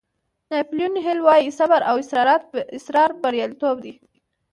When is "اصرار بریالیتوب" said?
2.77-3.77